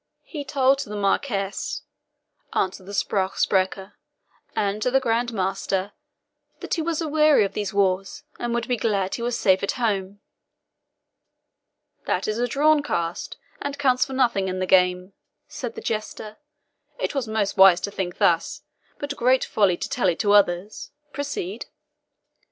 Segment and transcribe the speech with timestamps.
[0.23, 1.83] "He told to the Marquis,"
[2.53, 3.93] answered the SPRUCH SPRECHER,
[4.55, 5.91] "and to the Grand Master,
[6.59, 9.73] that he was aweary of these wars, and would be glad he was safe at
[9.73, 10.19] home."
[12.07, 15.13] "That is a drawn cast, and counts for nothing in the game,"
[15.47, 16.37] said the jester;
[16.97, 18.63] "it was most wise to think thus,
[18.97, 21.67] but great folly to tell it to others proceed."